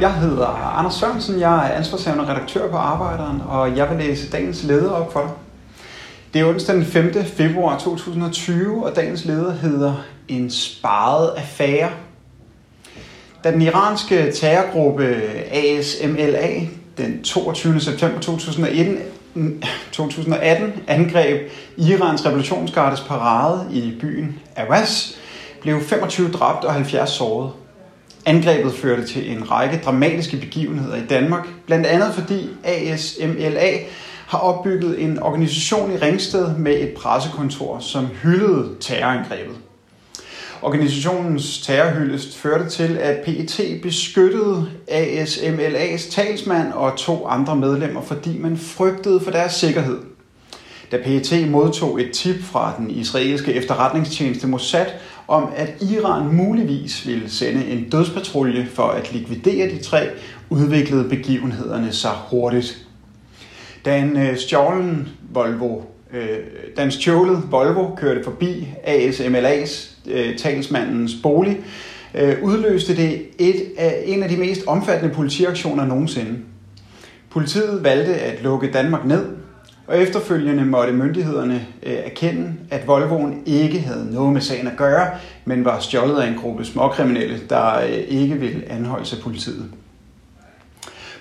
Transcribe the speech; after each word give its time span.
Jeg 0.00 0.14
hedder 0.14 0.46
Anders 0.78 0.94
Sørensen, 0.94 1.40
jeg 1.40 1.68
er 1.68 1.72
ansvarshavende 1.72 2.32
redaktør 2.32 2.70
på 2.70 2.76
Arbejderen, 2.76 3.42
og 3.48 3.76
jeg 3.76 3.90
vil 3.90 4.06
læse 4.06 4.30
dagens 4.30 4.62
leder 4.62 4.90
op 4.90 5.12
for 5.12 5.20
dig. 5.20 5.30
Det 6.34 6.40
er 6.40 6.48
onsdag 6.48 6.74
den 6.74 6.84
5. 6.84 7.24
februar 7.24 7.78
2020, 7.78 8.86
og 8.86 8.96
dagens 8.96 9.24
leder 9.24 9.52
hedder 9.52 9.94
En 10.28 10.50
sparet 10.50 11.30
affære. 11.36 11.90
Da 13.44 13.52
den 13.52 13.62
iranske 13.62 14.32
terrorgruppe 14.32 15.16
ASMLA 15.50 16.60
den 16.98 17.22
22. 17.22 17.80
september 17.80 18.20
2001 18.20 18.98
2018 19.92 20.72
angreb 20.86 21.50
Irans 21.76 22.26
revolutionsgardes 22.26 23.00
parade 23.00 23.66
i 23.72 23.96
byen 24.00 24.38
Awas, 24.56 25.18
blev 25.60 25.80
25 25.80 26.30
dræbt 26.30 26.64
og 26.64 26.74
70 26.74 27.10
såret. 27.10 27.52
Angrebet 28.26 28.74
førte 28.74 29.06
til 29.06 29.30
en 29.30 29.50
række 29.50 29.80
dramatiske 29.84 30.36
begivenheder 30.36 30.96
i 30.96 31.06
Danmark, 31.10 31.48
blandt 31.66 31.86
andet 31.86 32.14
fordi 32.14 32.48
ASMLA 32.64 33.78
har 34.26 34.38
opbygget 34.38 35.02
en 35.02 35.22
organisation 35.22 35.92
i 35.92 35.96
Ringsted 35.96 36.56
med 36.56 36.80
et 36.80 36.94
pressekontor, 36.96 37.78
som 37.78 38.06
hyldede 38.06 38.68
terrorangrebet. 38.80 39.56
Organisationens 40.62 41.60
terrorhyldest 41.60 42.36
førte 42.36 42.68
til, 42.68 42.98
at 42.98 43.20
PET 43.24 43.80
beskyttede 43.82 44.70
ASMLA's 44.90 46.10
talsmand 46.10 46.72
og 46.72 46.96
to 46.96 47.26
andre 47.26 47.56
medlemmer, 47.56 48.02
fordi 48.02 48.38
man 48.38 48.56
frygtede 48.56 49.20
for 49.20 49.30
deres 49.30 49.52
sikkerhed. 49.52 49.98
Da 50.92 50.96
PET 51.04 51.48
modtog 51.50 52.00
et 52.00 52.12
tip 52.12 52.44
fra 52.44 52.74
den 52.78 52.90
israelske 52.90 53.52
efterretningstjeneste 53.52 54.46
Mossad 54.46 54.86
om, 55.28 55.48
at 55.56 55.82
Iran 55.82 56.36
muligvis 56.36 57.06
ville 57.06 57.30
sende 57.30 57.66
en 57.66 57.90
dødspatrulje 57.90 58.66
for 58.66 58.82
at 58.82 59.12
likvidere 59.12 59.70
de 59.70 59.78
tre, 59.78 60.08
udviklede 60.50 61.08
begivenhederne 61.08 61.92
sig 61.92 62.10
hurtigt. 62.30 62.86
Da 63.84 63.98
en 63.98 64.16
øh, 64.16 64.36
stjålen 64.36 65.08
Volvo, 65.30 65.80
øh, 66.12 66.38
da 66.76 66.82
en 66.82 66.90
stjålet 66.90 67.42
Volvo 67.50 67.94
kørte 67.94 68.24
forbi 68.24 68.68
ASMLA's 68.86 69.94
øh, 70.10 70.38
talsmandens 70.38 71.12
bolig, 71.22 71.60
øh, 72.14 72.42
udløste 72.42 72.96
det 72.96 73.22
et 73.38 73.72
af, 73.78 74.02
en 74.06 74.22
af 74.22 74.28
de 74.28 74.36
mest 74.36 74.66
omfattende 74.66 75.14
politiaktioner 75.14 75.84
nogensinde. 75.84 76.38
Politiet 77.30 77.84
valgte 77.84 78.14
at 78.14 78.42
lukke 78.42 78.70
Danmark 78.70 79.06
ned, 79.06 79.26
og 79.88 79.98
efterfølgende 79.98 80.64
måtte 80.64 80.92
myndighederne 80.92 81.66
øh, 81.82 81.92
erkende, 81.92 82.54
at 82.70 82.86
Volvoen 82.86 83.42
ikke 83.46 83.80
havde 83.80 84.14
noget 84.14 84.32
med 84.32 84.40
sagen 84.40 84.66
at 84.66 84.76
gøre, 84.76 85.10
men 85.44 85.64
var 85.64 85.80
stjålet 85.80 86.20
af 86.20 86.28
en 86.28 86.38
gruppe 86.38 86.64
småkriminelle, 86.64 87.40
der 87.48 87.80
øh, 87.80 87.90
ikke 87.90 88.34
ville 88.34 88.70
anholde 88.70 89.16
af 89.16 89.22
politiet. 89.22 89.64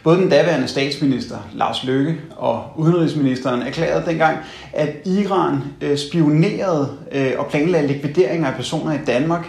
Både 0.04 0.18
den 0.18 0.30
daværende 0.30 0.68
statsminister 0.68 1.38
Lars 1.54 1.84
Løkke 1.84 2.18
og 2.36 2.64
udenrigsministeren 2.76 3.62
erklærede 3.62 4.06
dengang, 4.06 4.38
at 4.74 4.90
Iran 5.06 5.60
øh, 5.82 5.98
spionerede 5.98 6.98
og 7.38 7.48
planlagde 7.48 7.88
likvideringer 7.88 8.48
af 8.48 8.56
personer 8.56 8.94
i 8.94 9.06
Danmark, 9.08 9.48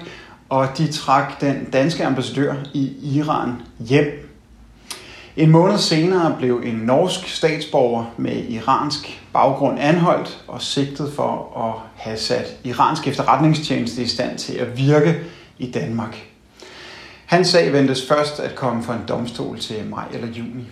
og 0.48 0.69
de 0.78 0.92
trak 0.92 1.41
den 1.41 1.69
danske 1.72 2.05
ambassadør 2.05 2.55
i 2.74 2.92
Iran 3.16 3.52
hjem 3.78 4.28
en 5.39 5.50
måned 5.50 5.78
senere 5.78 6.34
blev 6.39 6.62
en 6.64 6.75
norsk 6.75 7.28
statsborger 7.28 8.05
med 8.17 8.44
iransk 8.48 9.22
baggrund 9.33 9.78
anholdt 9.80 10.45
og 10.48 10.62
sigtet 10.62 11.12
for 11.17 11.58
at 11.67 12.03
have 12.03 12.17
sat 12.17 12.56
iransk 12.64 13.08
efterretningstjeneste 13.08 14.03
i 14.03 14.06
stand 14.06 14.39
til 14.39 14.55
at 14.55 14.77
virke 14.77 15.20
i 15.58 15.70
Danmark. 15.70 16.17
Hans 17.27 17.48
sag 17.48 17.72
ventes 17.72 18.08
først 18.08 18.41
at 18.41 18.55
komme 18.55 18.83
for 18.83 18.92
en 18.92 19.05
domstol 19.08 19.58
til 19.58 19.84
maj 19.91 20.05
eller 20.12 20.28
juni. 20.28 20.68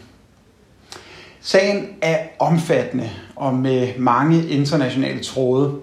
Sagen 1.41 1.88
er 2.02 2.18
omfattende 2.38 3.10
og 3.36 3.54
med 3.54 3.88
mange 3.98 4.48
internationale 4.48 5.22
tråde. 5.22 5.74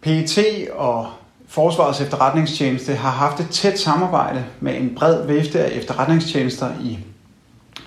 PET 0.00 0.38
og 0.72 1.08
Forsvarets 1.48 2.00
efterretningstjeneste 2.00 2.94
har 2.94 3.10
haft 3.10 3.40
et 3.40 3.50
tæt 3.50 3.78
samarbejde 3.78 4.44
med 4.60 4.76
en 4.76 4.94
bred 4.96 5.26
vifte 5.26 5.60
af 5.60 5.78
efterretningstjenester 5.78 6.70
i 6.82 6.98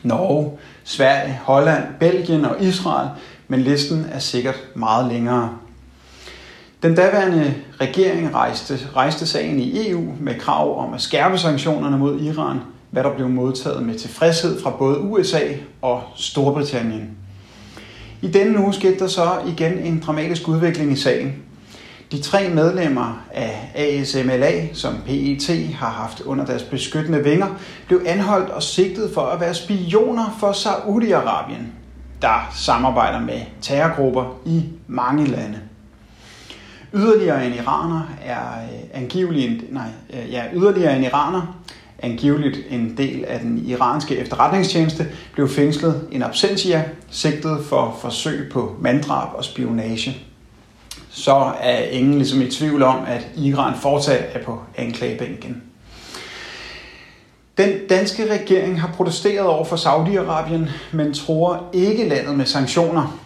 Norge, 0.03 0.51
Sverige, 0.83 1.39
Holland, 1.43 1.83
Belgien 1.99 2.45
og 2.45 2.63
Israel, 2.63 3.09
men 3.47 3.61
listen 3.61 4.05
er 4.11 4.19
sikkert 4.19 4.59
meget 4.75 5.11
længere. 5.13 5.57
Den 6.83 6.95
daværende 6.95 7.53
regering 7.81 8.35
rejste, 8.35 8.79
rejste 8.95 9.27
sagen 9.27 9.59
i 9.59 9.89
EU 9.89 10.13
med 10.19 10.39
krav 10.39 10.87
om 10.87 10.93
at 10.93 11.01
skærpe 11.01 11.37
sanktionerne 11.37 11.97
mod 11.97 12.21
Iran, 12.21 12.57
hvad 12.91 13.03
der 13.03 13.15
blev 13.15 13.29
modtaget 13.29 13.83
med 13.83 13.95
tilfredshed 13.95 14.61
fra 14.61 14.69
både 14.69 14.99
USA 14.99 15.41
og 15.81 16.03
Storbritannien. 16.15 17.09
I 18.21 18.27
denne 18.27 18.59
uge 18.59 18.73
skete 18.73 18.99
der 18.99 19.07
så 19.07 19.39
igen 19.47 19.79
en 19.79 20.03
dramatisk 20.05 20.47
udvikling 20.47 20.91
i 20.91 20.95
sagen. 20.95 21.35
De 22.11 22.21
tre 22.21 22.49
medlemmer 22.49 23.23
af 23.33 23.71
ASMLA, 23.75 24.73
som 24.73 24.95
PET 25.05 25.73
har 25.75 25.89
haft 25.89 26.21
under 26.21 26.45
deres 26.45 26.63
beskyttende 26.63 27.23
vinger, 27.23 27.47
blev 27.87 28.01
anholdt 28.05 28.49
og 28.49 28.63
sigtet 28.63 29.11
for 29.13 29.21
at 29.21 29.39
være 29.39 29.53
spioner 29.53 30.35
for 30.39 30.51
Saudi-Arabien, 30.51 31.63
der 32.21 32.51
samarbejder 32.55 33.19
med 33.19 33.41
terrorgrupper 33.61 34.39
i 34.45 34.63
mange 34.87 35.25
lande. 35.25 35.59
Yderligere 36.93 37.47
en 37.47 37.53
iraner 37.53 38.01
er 38.25 38.39
øh, 38.39 38.79
angiveligt, 38.93 39.73
nej, 39.73 39.87
øh, 40.13 40.31
ja, 40.31 40.43
yderligere 40.53 40.97
en 40.97 41.03
iraner, 41.03 41.57
angiveligt 41.99 42.57
en 42.69 42.97
del 42.97 43.25
af 43.25 43.39
den 43.39 43.65
iranske 43.65 44.17
efterretningstjeneste, 44.17 45.07
blev 45.33 45.49
fængslet 45.49 46.07
en 46.11 46.23
absentia, 46.23 46.83
sigtet 47.09 47.65
for 47.69 47.97
forsøg 48.01 48.49
på 48.51 48.75
manddrab 48.81 49.29
og 49.33 49.43
spionage 49.43 50.26
så 51.17 51.51
er 51.61 51.79
ingen 51.79 52.17
ligesom 52.17 52.41
i 52.41 52.51
tvivl 52.51 52.83
om, 52.83 53.05
at 53.07 53.27
Iran 53.35 53.73
fortsat 53.81 54.29
er 54.33 54.43
på 54.43 54.59
anklagebænken. 54.77 55.63
Den 57.57 57.87
danske 57.89 58.33
regering 58.33 58.81
har 58.81 58.87
protesteret 58.87 59.47
over 59.47 59.65
for 59.65 59.75
Saudi-Arabien, 59.75 60.69
men 60.91 61.13
tror 61.13 61.69
ikke 61.73 62.09
landet 62.09 62.37
med 62.37 62.45
sanktioner. 62.45 63.19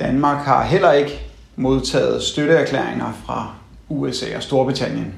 Danmark 0.00 0.44
har 0.44 0.64
heller 0.64 0.92
ikke 0.92 1.20
modtaget 1.56 2.22
støtteerklæringer 2.22 3.12
fra 3.26 3.54
USA 3.88 4.36
og 4.36 4.42
Storbritannien. 4.42 5.14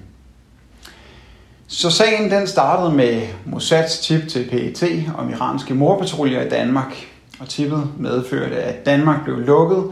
Så 1.66 1.90
sagen 1.90 2.30
den 2.30 2.46
startede 2.46 2.92
med 2.92 3.22
Mossads 3.44 3.98
tip 3.98 4.28
til 4.28 4.48
PET 4.50 5.04
om 5.18 5.30
iranske 5.30 5.74
morpatruljer 5.74 6.42
i 6.42 6.48
Danmark, 6.48 7.06
og 7.40 7.48
tippet 7.48 7.88
medførte, 7.98 8.56
at 8.56 8.86
Danmark 8.86 9.24
blev 9.24 9.38
lukket 9.38 9.84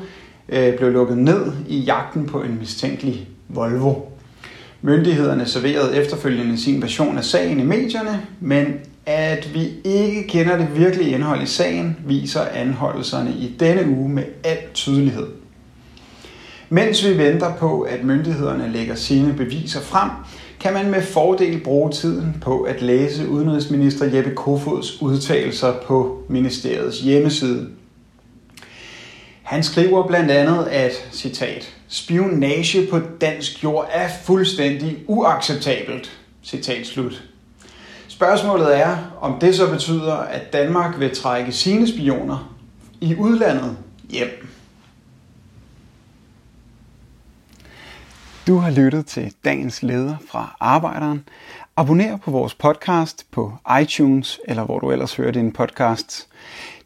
øh, 0.48 0.76
blev 0.76 0.92
lukket 0.92 1.18
ned 1.18 1.52
i 1.68 1.78
jagten 1.78 2.26
på 2.26 2.42
en 2.42 2.58
mistænkelig 2.58 3.28
Volvo. 3.48 3.94
Myndighederne 4.82 5.46
serverede 5.46 5.96
efterfølgende 5.96 6.58
sin 6.58 6.82
version 6.82 7.18
af 7.18 7.24
sagen 7.24 7.60
i 7.60 7.64
medierne, 7.64 8.26
men 8.40 8.66
at 9.06 9.54
vi 9.54 9.68
ikke 9.84 10.26
kender 10.28 10.56
det 10.56 10.68
virkelige 10.76 11.10
indhold 11.10 11.42
i 11.42 11.46
sagen, 11.46 11.96
viser 12.06 12.40
anholdelserne 12.40 13.30
i 13.30 13.56
denne 13.60 13.88
uge 13.88 14.08
med 14.08 14.24
al 14.44 14.58
tydelighed. 14.74 15.26
Mens 16.68 17.06
vi 17.06 17.18
venter 17.18 17.54
på, 17.54 17.80
at 17.80 18.04
myndighederne 18.04 18.72
lægger 18.72 18.94
sine 18.94 19.32
beviser 19.32 19.80
frem, 19.80 20.10
kan 20.60 20.72
man 20.72 20.90
med 20.90 21.02
fordel 21.02 21.60
bruge 21.60 21.90
tiden 21.90 22.36
på 22.40 22.62
at 22.62 22.82
læse 22.82 23.28
udenrigsminister 23.28 24.16
Jeppe 24.16 24.34
Kofods 24.34 25.02
udtalelser 25.02 25.72
på 25.86 26.24
ministeriets 26.28 27.00
hjemmeside. 27.00 27.68
Han 29.46 29.62
skriver 29.62 30.06
blandt 30.06 30.30
andet, 30.30 30.64
at, 30.64 30.92
citat, 31.12 31.74
spionage 31.88 32.86
på 32.90 33.00
dansk 33.20 33.64
jord 33.64 33.88
er 33.92 34.08
fuldstændig 34.24 34.98
uacceptabelt, 35.06 36.18
citat 36.44 36.86
slut. 36.86 37.22
Spørgsmålet 38.08 38.78
er, 38.80 38.96
om 39.20 39.38
det 39.40 39.54
så 39.54 39.70
betyder, 39.70 40.14
at 40.14 40.52
Danmark 40.52 41.00
vil 41.00 41.16
trække 41.16 41.52
sine 41.52 41.88
spioner 41.88 42.56
i 43.00 43.14
udlandet 43.14 43.76
hjem. 44.10 44.48
Du 48.46 48.58
har 48.58 48.70
lyttet 48.70 49.06
til 49.06 49.34
dagens 49.44 49.82
leder 49.82 50.16
fra 50.30 50.56
Arbejderen. 50.60 51.24
Abonner 51.78 52.16
på 52.16 52.30
vores 52.30 52.54
podcast 52.54 53.26
på 53.30 53.52
iTunes, 53.82 54.40
eller 54.48 54.64
hvor 54.64 54.78
du 54.78 54.90
ellers 54.90 55.14
hører 55.14 55.30
din 55.30 55.52
podcast. 55.52 56.28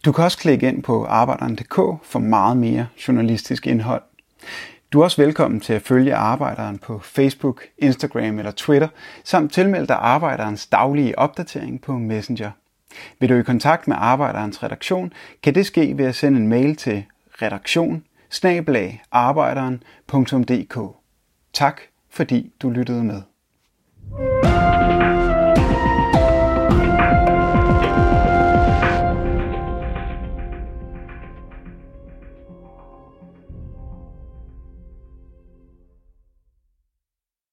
Du 0.05 0.13
kan 0.13 0.25
også 0.25 0.39
klikke 0.39 0.69
ind 0.69 0.83
på 0.83 1.05
arbejderen.dk 1.05 1.75
for 2.03 2.19
meget 2.19 2.57
mere 2.57 2.87
journalistisk 3.09 3.67
indhold. 3.67 4.03
Du 4.93 5.01
er 5.01 5.05
også 5.05 5.23
velkommen 5.23 5.61
til 5.61 5.73
at 5.73 5.83
følge 5.83 6.15
Arbejderen 6.15 6.79
på 6.79 6.99
Facebook, 6.99 7.65
Instagram 7.79 8.39
eller 8.39 8.51
Twitter, 8.51 8.89
samt 9.25 9.53
tilmelde 9.53 9.87
dig 9.87 9.97
Arbejderens 9.97 10.67
daglige 10.67 11.19
opdatering 11.19 11.81
på 11.81 11.93
Messenger. 11.93 12.51
Vil 13.19 13.29
du 13.29 13.35
i 13.35 13.43
kontakt 13.43 13.89
med 13.89 13.97
Arbejderens 13.99 14.63
redaktion, 14.63 15.13
kan 15.43 15.55
det 15.55 15.67
ske 15.67 15.99
ved 15.99 16.05
at 16.05 16.15
sende 16.15 16.39
en 16.39 16.49
mail 16.49 16.77
til 16.77 17.05
redaktion 17.43 18.05
Tak 21.53 21.81
fordi 22.11 22.53
du 22.63 22.71
lyttede 22.71 23.05
med. 23.05 23.23